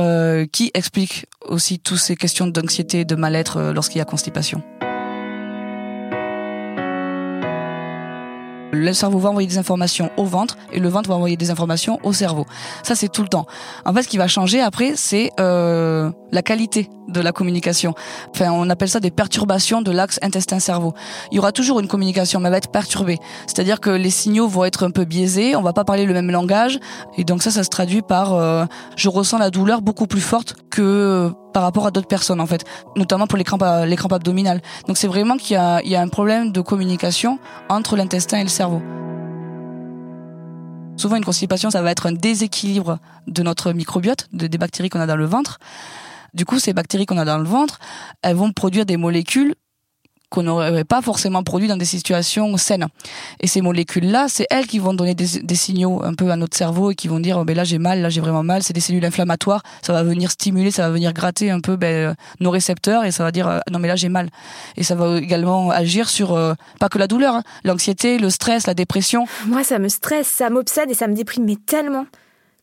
euh, 0.00 0.46
qui 0.50 0.70
explique 0.72 0.97
aussi 1.42 1.78
toutes 1.78 1.98
ces 1.98 2.16
questions 2.16 2.46
d'anxiété, 2.46 3.04
de 3.04 3.14
mal-être 3.14 3.58
euh, 3.58 3.72
lorsqu'il 3.72 3.98
y 3.98 4.02
a 4.02 4.04
constipation. 4.04 4.62
Le 8.70 8.92
cerveau 8.92 9.18
va 9.18 9.30
envoyer 9.30 9.48
des 9.48 9.58
informations 9.58 10.10
au 10.16 10.24
ventre 10.24 10.56
et 10.72 10.78
le 10.78 10.88
ventre 10.88 11.08
va 11.08 11.16
envoyer 11.16 11.36
des 11.36 11.50
informations 11.50 11.98
au 12.02 12.12
cerveau. 12.12 12.44
Ça, 12.82 12.94
c'est 12.94 13.08
tout 13.08 13.22
le 13.22 13.28
temps. 13.28 13.46
En 13.86 13.94
fait, 13.94 14.02
ce 14.02 14.08
qui 14.08 14.18
va 14.18 14.28
changer 14.28 14.60
après, 14.60 14.92
c'est 14.94 15.30
euh, 15.40 16.10
la 16.32 16.42
qualité 16.42 16.90
de 17.08 17.20
la 17.20 17.32
communication. 17.32 17.94
Enfin, 18.34 18.50
on 18.52 18.68
appelle 18.68 18.88
ça 18.88 19.00
des 19.00 19.10
perturbations 19.10 19.80
de 19.80 19.90
l'axe 19.90 20.18
intestin-cerveau. 20.22 20.92
Il 21.32 21.36
y 21.36 21.38
aura 21.38 21.52
toujours 21.52 21.80
une 21.80 21.88
communication, 21.88 22.40
mais 22.40 22.48
elle 22.48 22.52
va 22.52 22.58
être 22.58 22.70
perturbée. 22.70 23.18
C'est-à-dire 23.46 23.80
que 23.80 23.90
les 23.90 24.10
signaux 24.10 24.48
vont 24.48 24.64
être 24.64 24.84
un 24.84 24.90
peu 24.90 25.04
biaisés, 25.04 25.56
on 25.56 25.62
va 25.62 25.72
pas 25.72 25.84
parler 25.84 26.04
le 26.04 26.12
même 26.12 26.30
langage, 26.30 26.78
et 27.16 27.24
donc 27.24 27.42
ça, 27.42 27.50
ça 27.50 27.64
se 27.64 27.70
traduit 27.70 28.02
par 28.02 28.34
euh, 28.34 28.66
je 28.96 29.08
ressens 29.08 29.38
la 29.38 29.50
douleur 29.50 29.80
beaucoup 29.80 30.06
plus 30.06 30.20
forte 30.20 30.56
que 30.70 31.32
par 31.52 31.62
rapport 31.62 31.86
à 31.86 31.90
d'autres 31.90 32.08
personnes 32.08 32.40
en 32.40 32.46
fait, 32.46 32.64
notamment 32.96 33.26
pour 33.26 33.38
les 33.38 33.44
crampes, 33.44 33.62
à- 33.62 33.86
les 33.86 33.96
crampes 33.96 34.12
abdominales. 34.12 34.60
Donc 34.86 34.96
c'est 34.96 35.08
vraiment 35.08 35.36
qu'il 35.36 35.54
y 35.54 35.56
a, 35.56 35.80
il 35.82 35.88
y 35.90 35.96
a 35.96 36.00
un 36.00 36.08
problème 36.08 36.52
de 36.52 36.60
communication 36.60 37.38
entre 37.68 37.96
l'intestin 37.96 38.38
et 38.38 38.42
le 38.42 38.48
cerveau. 38.48 38.82
Souvent, 40.96 41.14
une 41.16 41.24
constipation, 41.24 41.70
ça 41.70 41.80
va 41.80 41.92
être 41.92 42.06
un 42.06 42.12
déséquilibre 42.12 42.98
de 43.28 43.42
notre 43.44 43.72
microbiote, 43.72 44.26
de- 44.32 44.48
des 44.48 44.58
bactéries 44.58 44.88
qu'on 44.88 45.00
a 45.00 45.06
dans 45.06 45.16
le 45.16 45.26
ventre. 45.26 45.58
Du 46.34 46.44
coup, 46.44 46.58
ces 46.58 46.72
bactéries 46.72 47.06
qu'on 47.06 47.18
a 47.18 47.24
dans 47.24 47.38
le 47.38 47.44
ventre, 47.44 47.78
elles 48.22 48.34
vont 48.34 48.52
produire 48.52 48.84
des 48.84 48.96
molécules 48.96 49.54
qu'on 50.30 50.42
n'aurait 50.42 50.84
pas 50.84 51.00
forcément 51.00 51.42
produites 51.42 51.70
dans 51.70 51.76
des 51.76 51.84
situations 51.84 52.56
saines. 52.56 52.86
Et 53.40 53.46
ces 53.46 53.60
molécules-là, 53.60 54.26
c'est 54.28 54.46
elles 54.50 54.66
qui 54.66 54.78
vont 54.78 54.94
donner 54.94 55.14
des, 55.14 55.40
des 55.42 55.54
signaux 55.54 56.02
un 56.04 56.14
peu 56.14 56.30
à 56.30 56.36
notre 56.36 56.56
cerveau 56.56 56.90
et 56.90 56.94
qui 56.94 57.08
vont 57.08 57.20
dire, 57.20 57.38
oh, 57.38 57.44
ben 57.44 57.56
là 57.56 57.64
j'ai 57.64 57.78
mal, 57.78 58.02
là 58.02 58.08
j'ai 58.08 58.20
vraiment 58.20 58.42
mal. 58.42 58.62
C'est 58.62 58.72
des 58.72 58.80
cellules 58.80 59.04
inflammatoires. 59.04 59.62
Ça 59.82 59.92
va 59.92 60.02
venir 60.02 60.30
stimuler, 60.30 60.70
ça 60.70 60.82
va 60.82 60.90
venir 60.90 61.12
gratter 61.12 61.50
un 61.50 61.60
peu 61.60 61.76
ben, 61.76 62.10
euh, 62.10 62.14
nos 62.40 62.50
récepteurs 62.50 63.04
et 63.04 63.10
ça 63.10 63.24
va 63.24 63.32
dire, 63.32 63.48
euh, 63.48 63.58
non 63.70 63.78
mais 63.78 63.88
là 63.88 63.96
j'ai 63.96 64.08
mal. 64.08 64.28
Et 64.76 64.82
ça 64.82 64.94
va 64.94 65.18
également 65.18 65.70
agir 65.70 66.08
sur 66.08 66.34
euh, 66.34 66.54
pas 66.78 66.88
que 66.88 66.98
la 66.98 67.06
douleur, 67.06 67.36
hein, 67.36 67.42
l'anxiété, 67.64 68.18
le 68.18 68.30
stress, 68.30 68.66
la 68.66 68.74
dépression. 68.74 69.26
Moi, 69.46 69.64
ça 69.64 69.78
me 69.78 69.88
stresse, 69.88 70.28
ça 70.28 70.50
m'obsède 70.50 70.90
et 70.90 70.94
ça 70.94 71.08
me 71.08 71.14
déprime 71.14 71.44
mais 71.44 71.56
tellement. 71.56 72.06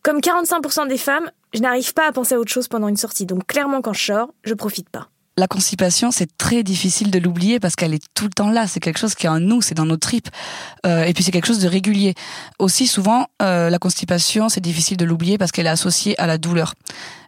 Comme 0.02 0.18
45% 0.20 0.88
des 0.88 0.98
femmes, 0.98 1.30
je 1.52 1.60
n'arrive 1.60 1.92
pas 1.92 2.06
à 2.06 2.12
penser 2.12 2.36
à 2.36 2.38
autre 2.38 2.52
chose 2.52 2.68
pendant 2.68 2.86
une 2.86 2.96
sortie. 2.96 3.26
Donc 3.26 3.46
clairement, 3.46 3.80
quand 3.80 3.92
je 3.92 4.04
sors, 4.04 4.28
je 4.44 4.54
profite 4.54 4.88
pas. 4.88 5.08
La 5.38 5.48
constipation, 5.48 6.10
c'est 6.10 6.38
très 6.38 6.62
difficile 6.62 7.10
de 7.10 7.18
l'oublier 7.18 7.60
parce 7.60 7.76
qu'elle 7.76 7.92
est 7.92 8.02
tout 8.14 8.24
le 8.24 8.30
temps 8.30 8.48
là. 8.48 8.66
C'est 8.66 8.80
quelque 8.80 8.98
chose 8.98 9.14
qui 9.14 9.26
est 9.26 9.28
en 9.28 9.38
nous, 9.38 9.60
c'est 9.60 9.74
dans 9.74 9.84
nos 9.84 9.98
tripes. 9.98 10.30
Euh, 10.86 11.04
et 11.04 11.12
puis 11.12 11.22
c'est 11.22 11.30
quelque 11.30 11.46
chose 11.46 11.58
de 11.58 11.68
régulier. 11.68 12.14
Aussi 12.58 12.86
souvent, 12.86 13.26
euh, 13.42 13.68
la 13.68 13.78
constipation, 13.78 14.48
c'est 14.48 14.62
difficile 14.62 14.96
de 14.96 15.04
l'oublier 15.04 15.36
parce 15.36 15.52
qu'elle 15.52 15.66
est 15.66 15.68
associée 15.68 16.18
à 16.18 16.26
la 16.26 16.38
douleur. 16.38 16.72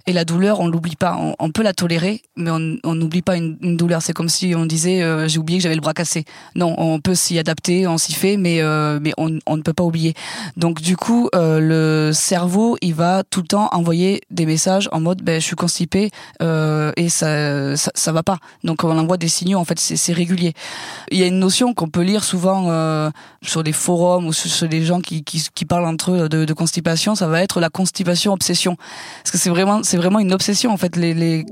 Et 0.09 0.15
la 0.15 0.25
douleur, 0.25 0.61
on 0.61 0.69
l'oublie 0.69 0.97
pas. 0.97 1.19
On, 1.39 1.51
peut 1.51 1.63
la 1.63 1.75
tolérer, 1.75 2.23
mais 2.35 2.51
on 2.51 2.95
n'oublie 2.95 3.21
pas 3.21 3.37
une, 3.37 3.77
douleur. 3.77 4.01
C'est 4.01 4.15
comme 4.15 4.31
si 4.31 4.55
on 4.57 4.65
disait 4.65 5.03
euh, 5.03 5.29
j'ai 5.29 5.39
oublié 5.39 5.59
que 5.59 5.63
j'avais 5.65 5.75
le 5.75 5.83
bras 5.83 5.93
cassé. 5.93 6.25
Non, 6.55 6.75
on 6.79 6.99
peut 6.99 7.15
s'y 7.15 7.39
adapter, 7.39 7.87
on 7.87 7.99
s'y 7.99 8.15
fait, 8.15 8.39
mais 8.39 8.63
euh, 8.63 8.99
mais 9.03 9.13
on, 9.19 9.29
ne 9.29 9.61
peut 9.61 9.75
pas 9.75 9.85
oublier. 9.85 10.15
Donc 10.57 10.81
du 10.81 10.97
coup, 10.97 11.29
euh, 11.35 11.61
le 11.61 12.15
cerveau, 12.15 12.79
il 12.81 12.95
va 12.95 13.23
tout 13.23 13.43
le 13.43 13.49
temps 13.49 13.69
envoyer 13.73 14.23
des 14.31 14.47
messages 14.47 14.89
en 14.93 15.01
mode 15.01 15.21
ben 15.21 15.43
je 15.43 15.45
suis 15.45 15.57
constipé 15.57 16.11
et 16.41 17.09
ça, 17.11 17.77
ça 17.77 18.13
va 18.13 18.23
pas. 18.23 18.39
Donc 18.65 18.85
on 18.85 18.99
envoie 18.99 19.19
des 19.19 19.29
signaux. 19.29 19.59
En 19.59 19.67
fait, 19.67 19.79
c'est 19.79 20.13
régulier. 20.15 20.55
Il 21.11 21.19
y 21.19 21.23
a 21.23 21.27
une 21.27 21.39
notion 21.39 21.75
qu'on 21.75 21.91
peut 21.91 22.01
lire 22.01 22.25
souvent 22.25 23.11
sur 23.43 23.63
les 23.63 23.73
forums 23.73 24.27
ou 24.27 24.33
sur, 24.33 24.51
sur 24.51 24.69
les 24.69 24.87
gens 24.87 25.03
qui, 25.03 25.23
qui 25.23 25.65
parlent 25.67 25.85
entre 25.85 26.13
eux 26.13 26.29
de, 26.31 26.53
constipation. 26.55 27.15
Ça 27.15 27.29
va 27.29 27.43
être 27.43 27.61
la 27.61 27.69
constipation 27.69 28.33
obsession. 28.33 28.77
Parce 29.23 29.33
que 29.33 29.37
c'est 29.37 29.51
vraiment 29.51 29.83
vraiment 29.99 30.21
une 30.21 30.33
obsession 30.33 30.71
en 30.71 30.77
fait. 30.77 30.97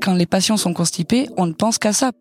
Quand 0.01 0.15
les 0.15 0.27
patients 0.27 0.57
sont 0.57 0.73
constipés, 0.73 1.29
on 1.37 1.47
ne 1.47 1.53
pense 1.53 1.79
qu'à 1.79 1.93
ça. 1.93 2.13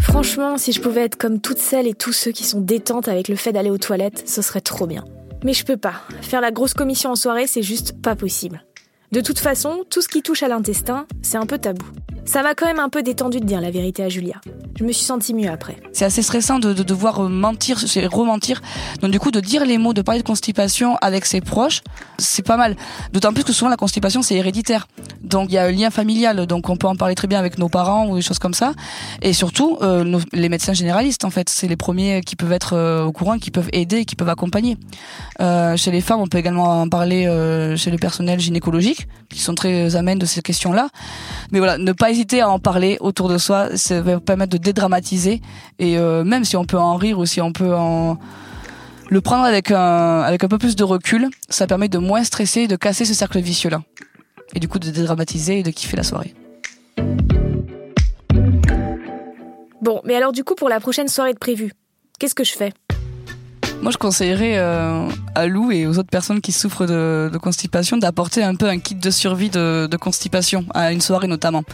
Franchement, 0.00 0.58
si 0.58 0.72
je 0.72 0.80
pouvais 0.80 1.00
être 1.02 1.16
comme 1.16 1.40
toutes 1.40 1.58
celles 1.58 1.86
et 1.86 1.94
tous 1.94 2.12
ceux 2.12 2.30
qui 2.30 2.44
sont 2.44 2.60
détentes 2.60 3.08
avec 3.08 3.28
le 3.28 3.34
fait 3.34 3.52
d'aller 3.52 3.70
aux 3.70 3.78
toilettes, 3.78 4.28
ce 4.28 4.42
serait 4.42 4.60
trop 4.60 4.86
bien. 4.86 5.04
Mais 5.42 5.54
je 5.54 5.64
peux 5.64 5.76
pas. 5.76 5.94
Faire 6.20 6.40
la 6.40 6.52
grosse 6.52 6.74
commission 6.74 7.10
en 7.10 7.16
soirée, 7.16 7.46
c'est 7.46 7.62
juste 7.62 8.00
pas 8.00 8.14
possible. 8.14 8.64
De 9.10 9.20
toute 9.20 9.38
façon, 9.38 9.84
tout 9.90 10.00
ce 10.00 10.08
qui 10.08 10.22
touche 10.22 10.42
à 10.42 10.48
l'intestin, 10.48 11.06
c'est 11.22 11.38
un 11.38 11.46
peu 11.46 11.58
tabou. 11.58 11.84
Ça 12.24 12.42
m'a 12.42 12.54
quand 12.54 12.66
même 12.66 12.78
un 12.78 12.88
peu 12.88 13.02
détendu 13.02 13.40
de 13.40 13.44
dire 13.44 13.60
la 13.60 13.70
vérité 13.70 14.04
à 14.04 14.08
Julia. 14.08 14.40
Je 14.78 14.84
me 14.84 14.92
suis 14.92 15.04
sentie 15.04 15.34
mieux 15.34 15.50
après. 15.50 15.76
C'est 15.92 16.04
assez 16.04 16.22
stressant 16.22 16.58
de, 16.58 16.72
de 16.72 16.82
devoir 16.82 17.20
euh, 17.20 17.28
mentir, 17.28 17.78
c'est 17.80 18.06
rementir. 18.06 18.62
Donc 19.00 19.10
du 19.10 19.18
coup, 19.18 19.30
de 19.30 19.40
dire 19.40 19.64
les 19.64 19.76
mots, 19.76 19.92
de 19.92 20.02
parler 20.02 20.22
de 20.22 20.26
constipation 20.26 20.96
avec 21.02 21.26
ses 21.26 21.40
proches, 21.40 21.82
c'est 22.18 22.46
pas 22.46 22.56
mal. 22.56 22.76
D'autant 23.12 23.32
plus 23.32 23.44
que 23.44 23.52
souvent 23.52 23.70
la 23.70 23.76
constipation 23.76 24.22
c'est 24.22 24.36
héréditaire. 24.36 24.86
Donc 25.22 25.50
il 25.50 25.54
y 25.54 25.58
a 25.58 25.64
un 25.64 25.72
lien 25.72 25.90
familial, 25.90 26.46
donc 26.46 26.68
on 26.68 26.76
peut 26.76 26.86
en 26.86 26.96
parler 26.96 27.14
très 27.14 27.26
bien 27.26 27.38
avec 27.38 27.58
nos 27.58 27.68
parents 27.68 28.08
ou 28.08 28.16
des 28.16 28.22
choses 28.22 28.38
comme 28.38 28.54
ça. 28.54 28.72
Et 29.20 29.32
surtout, 29.32 29.78
euh, 29.82 30.20
les 30.32 30.48
médecins 30.48 30.72
généralistes 30.72 31.24
en 31.24 31.30
fait, 31.30 31.48
c'est 31.48 31.68
les 31.68 31.76
premiers 31.76 32.20
qui 32.22 32.36
peuvent 32.36 32.52
être 32.52 32.74
euh, 32.74 33.04
au 33.04 33.12
courant, 33.12 33.38
qui 33.38 33.50
peuvent 33.50 33.70
aider, 33.72 34.04
qui 34.04 34.16
peuvent 34.16 34.28
accompagner. 34.28 34.78
Chez 35.76 35.90
les 35.90 36.00
femmes, 36.00 36.20
on 36.20 36.28
peut 36.28 36.38
également 36.38 36.82
en 36.82 36.88
parler 36.88 37.24
chez 37.76 37.90
le 37.90 37.98
personnel 37.98 38.38
gynécologique, 38.38 39.08
qui 39.28 39.40
sont 39.40 39.54
très 39.54 39.96
amènes 39.96 40.18
de 40.18 40.26
ces 40.26 40.40
questions-là. 40.40 40.88
Mais 41.50 41.58
voilà, 41.58 41.78
ne 41.78 41.92
pas 41.92 42.11
hésiter 42.12 42.42
à 42.42 42.50
en 42.50 42.58
parler 42.58 42.98
autour 43.00 43.28
de 43.28 43.38
soi, 43.38 43.76
ça 43.76 44.00
va 44.02 44.20
permettre 44.20 44.52
de 44.52 44.58
dédramatiser 44.58 45.40
et 45.78 45.98
euh, 45.98 46.24
même 46.24 46.44
si 46.44 46.56
on 46.56 46.64
peut 46.64 46.78
en 46.78 46.96
rire 46.96 47.18
ou 47.18 47.26
si 47.26 47.40
on 47.40 47.52
peut 47.52 47.74
en 47.74 48.18
le 49.08 49.20
prendre 49.20 49.44
avec 49.44 49.70
un 49.70 50.20
avec 50.20 50.44
un 50.44 50.48
peu 50.48 50.58
plus 50.58 50.76
de 50.76 50.84
recul, 50.84 51.28
ça 51.48 51.66
permet 51.66 51.88
de 51.88 51.98
moins 51.98 52.22
stresser 52.22 52.62
et 52.62 52.68
de 52.68 52.76
casser 52.76 53.04
ce 53.04 53.14
cercle 53.14 53.40
vicieux 53.40 53.70
là. 53.70 53.82
Et 54.54 54.60
du 54.60 54.68
coup 54.68 54.78
de 54.78 54.90
dédramatiser 54.90 55.60
et 55.60 55.62
de 55.62 55.70
kiffer 55.70 55.96
la 55.96 56.02
soirée. 56.02 56.34
Bon, 59.80 60.00
mais 60.04 60.14
alors 60.14 60.32
du 60.32 60.44
coup 60.44 60.54
pour 60.54 60.68
la 60.68 60.80
prochaine 60.80 61.08
soirée 61.08 61.32
de 61.32 61.38
prévue, 61.38 61.72
qu'est-ce 62.18 62.34
que 62.34 62.44
je 62.44 62.52
fais? 62.52 62.72
Moi, 63.82 63.90
je 63.90 63.98
conseillerais 63.98 64.58
euh, 64.58 65.08
à 65.34 65.46
Lou 65.46 65.72
et 65.72 65.86
aux 65.86 65.98
autres 65.98 66.08
personnes 66.08 66.40
qui 66.40 66.52
souffrent 66.52 66.86
de, 66.86 67.28
de 67.32 67.38
constipation 67.38 67.96
d'apporter 67.96 68.42
un 68.42 68.54
peu 68.54 68.66
un 68.66 68.78
kit 68.78 68.94
de 68.94 69.10
survie 69.10 69.50
de, 69.50 69.88
de 69.90 69.96
constipation 69.96 70.64
à 70.72 70.92
une 70.92 71.00
soirée 71.00 71.26
notamment. 71.26 71.64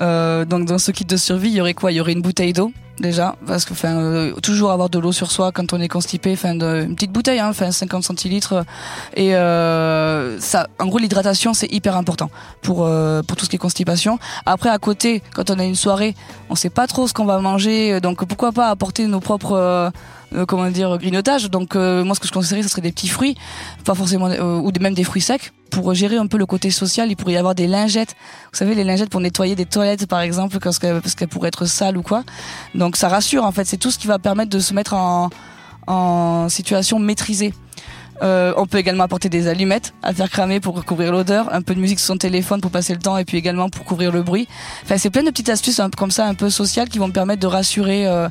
Euh, 0.00 0.46
donc, 0.46 0.64
dans 0.64 0.78
ce 0.78 0.90
kit 0.90 1.04
de 1.04 1.16
survie, 1.18 1.50
il 1.50 1.54
y 1.54 1.60
aurait 1.60 1.74
quoi? 1.74 1.92
Il 1.92 1.96
y 1.96 2.00
aurait 2.00 2.12
une 2.12 2.22
bouteille 2.22 2.54
d'eau 2.54 2.72
déjà, 3.00 3.36
parce 3.46 3.64
que 3.64 3.72
enfin 3.72 3.96
euh, 3.96 4.32
toujours 4.42 4.70
avoir 4.70 4.90
de 4.90 4.98
l'eau 4.98 5.12
sur 5.12 5.30
soi 5.30 5.52
quand 5.52 5.72
on 5.72 5.80
est 5.80 5.88
constipé, 5.88 6.32
enfin 6.32 6.52
une 6.52 6.94
petite 6.94 7.12
bouteille, 7.12 7.40
hein, 7.40 7.48
enfin 7.48 7.70
50 7.70 8.04
centilitres. 8.04 8.64
Et 9.14 9.34
euh, 9.34 10.38
ça, 10.38 10.68
en 10.78 10.86
gros, 10.86 10.98
l'hydratation 10.98 11.54
c'est 11.54 11.72
hyper 11.72 11.96
important 11.96 12.30
pour 12.62 12.84
euh, 12.84 13.22
pour 13.22 13.36
tout 13.36 13.44
ce 13.44 13.50
qui 13.50 13.56
est 13.56 13.58
constipation. 13.58 14.18
Après, 14.46 14.70
à 14.70 14.78
côté, 14.78 15.22
quand 15.34 15.50
on 15.50 15.58
a 15.58 15.64
une 15.64 15.74
soirée, 15.74 16.14
on 16.48 16.54
sait 16.54 16.70
pas 16.70 16.86
trop 16.86 17.08
ce 17.08 17.14
qu'on 17.14 17.24
va 17.24 17.38
manger, 17.40 18.00
donc 18.00 18.24
pourquoi 18.26 18.52
pas 18.52 18.68
apporter 18.68 19.06
nos 19.06 19.20
propres 19.20 19.52
euh, 19.52 19.90
euh, 20.34 20.46
comment 20.46 20.70
dire 20.70 20.96
grignotage 20.98 21.50
donc 21.50 21.74
euh, 21.74 22.04
moi 22.04 22.14
ce 22.14 22.20
que 22.20 22.28
je 22.28 22.32
conseillerais 22.32 22.62
ce 22.62 22.68
serait 22.68 22.82
des 22.82 22.92
petits 22.92 23.08
fruits 23.08 23.36
pas 23.84 23.94
forcément 23.94 24.28
ou 24.28 24.70
même 24.80 24.94
des 24.94 25.04
fruits 25.04 25.22
secs 25.22 25.52
pour 25.70 25.94
gérer 25.94 26.16
un 26.16 26.26
peu 26.26 26.38
le 26.38 26.46
côté 26.46 26.70
social 26.70 27.10
il 27.10 27.16
pourrait 27.16 27.34
y 27.34 27.36
avoir 27.36 27.54
des 27.54 27.66
lingettes. 27.66 28.16
Vous 28.52 28.58
savez 28.58 28.74
les 28.74 28.84
lingettes 28.84 29.10
pour 29.10 29.20
nettoyer 29.20 29.56
des 29.56 29.66
toilettes 29.66 30.06
par 30.06 30.20
exemple 30.20 30.58
parce 30.58 30.78
qu'elles 30.78 31.00
qu'elles 31.00 31.28
pourraient 31.28 31.48
être 31.48 31.66
sales 31.66 31.96
ou 31.96 32.02
quoi. 32.02 32.24
Donc 32.74 32.96
ça 32.96 33.08
rassure 33.08 33.44
en 33.44 33.52
fait. 33.52 33.64
C'est 33.64 33.78
tout 33.78 33.90
ce 33.90 33.98
qui 33.98 34.06
va 34.06 34.18
permettre 34.18 34.50
de 34.50 34.58
se 34.60 34.74
mettre 34.74 34.94
en 34.94 35.30
situation 36.48 36.98
maîtrisée. 36.98 37.52
Euh, 38.22 38.52
on 38.56 38.66
peut 38.66 38.78
également 38.78 39.04
apporter 39.04 39.28
des 39.28 39.48
allumettes 39.48 39.94
à 40.02 40.12
faire 40.12 40.28
cramer 40.28 40.60
pour 40.60 40.84
couvrir 40.84 41.12
l'odeur, 41.12 41.52
un 41.54 41.62
peu 41.62 41.74
de 41.74 41.80
musique 41.80 41.98
sur 41.98 42.08
son 42.08 42.18
téléphone 42.18 42.60
pour 42.60 42.70
passer 42.70 42.92
le 42.92 42.98
temps 42.98 43.16
et 43.16 43.24
puis 43.24 43.38
également 43.38 43.70
pour 43.70 43.84
couvrir 43.84 44.12
le 44.12 44.22
bruit. 44.22 44.46
Enfin, 44.84 44.98
c'est 44.98 45.10
plein 45.10 45.22
de 45.22 45.30
petites 45.30 45.48
astuces 45.48 45.80
comme 45.96 46.10
ça 46.10 46.26
un 46.26 46.34
peu 46.34 46.50
sociales 46.50 46.88
qui 46.88 46.98
vont 46.98 47.08
me 47.08 47.12
permettre 47.12 47.40
de 47.40 47.46
rassurer 47.46 48.06
euh, 48.06 48.28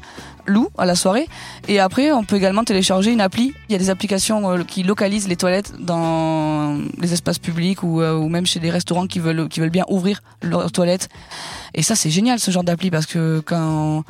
Lou 0.50 0.70
à 0.78 0.86
la 0.86 0.96
soirée. 0.96 1.28
Et 1.68 1.80
après, 1.80 2.12
on 2.12 2.24
peut 2.24 2.36
également 2.36 2.64
télécharger 2.64 3.12
une 3.12 3.22
appli. 3.22 3.54
Il 3.70 3.72
y 3.72 3.76
a 3.76 3.80
des 3.80 3.90
applications 3.90 4.52
euh, 4.52 4.64
qui 4.64 4.84
localisent 4.84 5.28
les 5.28 5.36
toilettes 5.36 5.74
dans 5.80 6.78
les 7.00 7.14
espaces 7.14 7.40
publics 7.40 7.84
ou, 7.84 8.02
euh, 8.02 8.16
ou 8.16 8.28
même 8.28 8.46
chez 8.46 8.60
des 8.60 8.70
restaurants 8.70 9.08
qui 9.08 9.20
veulent 9.20 9.48
qui 9.48 9.60
veulent 9.60 9.70
bien 9.70 9.86
ouvrir 9.90 10.22
leurs 10.42 10.72
toilettes. 10.72 11.10
Et 11.74 11.84
ça, 11.84 11.96
c'est 11.96 12.10
génial 12.10 12.40
ce 12.40 12.52
genre 12.52 12.64
d'appli 12.64 12.92
parce 12.92 13.06
que 13.06 13.42
quand 13.46 14.04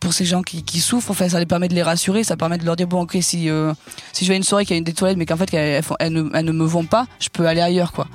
pour 0.00 0.12
ces 0.12 0.24
gens 0.24 0.42
qui, 0.42 0.62
qui 0.62 0.80
souffrent, 0.80 1.10
enfin, 1.10 1.28
ça 1.28 1.38
les 1.38 1.46
permet 1.46 1.68
de 1.68 1.74
les 1.74 1.82
rassurer, 1.82 2.22
ça 2.22 2.36
permet 2.36 2.58
de 2.58 2.64
leur 2.64 2.76
dire 2.76 2.86
bon 2.86 3.02
ok 3.02 3.16
si 3.20 3.48
euh, 3.48 3.72
si 4.12 4.24
je 4.24 4.28
vais 4.28 4.34
à 4.34 4.36
une 4.36 4.42
soirée 4.42 4.64
qui 4.64 4.72
a 4.72 4.76
une 4.76 4.84
des 4.84 4.92
toilettes 4.92 5.16
mais 5.16 5.26
qu'en 5.26 5.36
fait 5.36 5.52
elles, 5.54 5.82
elles, 5.98 6.12
ne, 6.12 6.30
elles, 6.34 6.44
ne, 6.44 6.52
me 6.52 6.64
vont 6.64 6.84
pas, 6.84 7.06
je 7.18 7.28
peux 7.28 7.46
aller 7.46 7.60
ailleurs 7.60 7.92
quoi. 7.92 8.06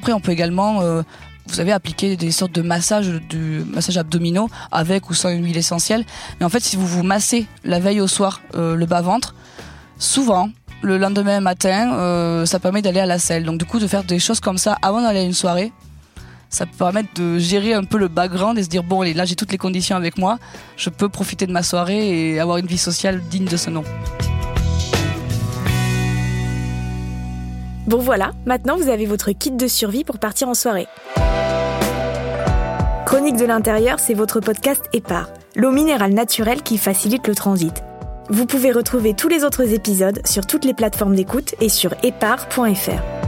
Après 0.00 0.12
on 0.12 0.20
peut 0.20 0.32
également 0.32 0.80
euh, 0.80 1.02
vous 1.46 1.54
savez 1.54 1.72
appliquer 1.72 2.16
des 2.16 2.30
sortes 2.30 2.52
de 2.52 2.62
massages 2.62 3.08
du 3.28 3.64
massage 3.66 3.98
abdominaux 3.98 4.48
avec 4.72 5.10
ou 5.10 5.14
sans 5.14 5.30
une 5.30 5.44
huile 5.44 5.56
essentielle. 5.56 6.04
Mais 6.38 6.46
en 6.46 6.48
fait 6.48 6.60
si 6.60 6.76
vous 6.76 6.86
vous 6.86 7.02
massez 7.02 7.46
la 7.64 7.78
veille 7.78 8.00
au 8.00 8.06
soir 8.06 8.40
euh, 8.54 8.74
le 8.74 8.86
bas 8.86 9.02
ventre, 9.02 9.34
souvent 9.98 10.50
le 10.82 10.98
lendemain 10.98 11.40
matin, 11.40 11.94
euh, 11.94 12.46
ça 12.46 12.58
permet 12.58 12.82
d'aller 12.82 13.00
à 13.00 13.06
la 13.06 13.18
selle. 13.18 13.44
Donc 13.44 13.58
du 13.58 13.64
coup 13.64 13.78
de 13.78 13.86
faire 13.86 14.04
des 14.04 14.18
choses 14.18 14.40
comme 14.40 14.58
ça 14.58 14.78
avant 14.82 15.02
d'aller 15.02 15.20
à 15.20 15.24
une 15.24 15.32
soirée, 15.32 15.72
ça 16.50 16.66
peut 16.66 16.76
permettre 16.76 17.08
de 17.14 17.38
gérer 17.38 17.74
un 17.74 17.84
peu 17.84 17.98
le 17.98 18.08
background 18.08 18.58
et 18.58 18.62
se 18.62 18.68
dire 18.68 18.82
bon 18.82 19.00
allez, 19.00 19.14
là 19.14 19.24
j'ai 19.24 19.34
toutes 19.34 19.52
les 19.52 19.58
conditions 19.58 19.96
avec 19.96 20.18
moi, 20.18 20.38
je 20.76 20.90
peux 20.90 21.08
profiter 21.08 21.46
de 21.46 21.52
ma 21.52 21.62
soirée 21.62 22.32
et 22.34 22.40
avoir 22.40 22.58
une 22.58 22.66
vie 22.66 22.78
sociale 22.78 23.20
digne 23.30 23.46
de 23.46 23.56
ce 23.56 23.70
nom. 23.70 23.84
Bon 27.86 27.98
voilà, 27.98 28.32
maintenant 28.46 28.76
vous 28.76 28.88
avez 28.88 29.04
votre 29.04 29.32
kit 29.32 29.50
de 29.50 29.66
survie 29.68 30.04
pour 30.04 30.18
partir 30.18 30.48
en 30.48 30.54
soirée. 30.54 30.86
Chronique 33.04 33.36
de 33.36 33.44
l'intérieur, 33.44 34.00
c'est 34.00 34.14
votre 34.14 34.40
podcast 34.40 34.86
Épar, 34.94 35.28
l'eau 35.54 35.70
minérale 35.70 36.14
naturelle 36.14 36.62
qui 36.62 36.78
facilite 36.78 37.28
le 37.28 37.34
transit. 37.34 37.84
Vous 38.30 38.46
pouvez 38.46 38.72
retrouver 38.72 39.12
tous 39.12 39.28
les 39.28 39.44
autres 39.44 39.74
épisodes 39.74 40.20
sur 40.26 40.46
toutes 40.46 40.64
les 40.64 40.72
plateformes 40.72 41.14
d'écoute 41.14 41.54
et 41.60 41.68
sur 41.68 41.92
épar.fr. 42.02 43.23